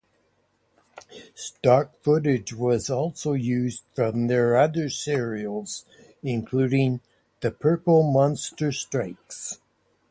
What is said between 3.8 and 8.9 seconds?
from their other serials, including "The Purple Monster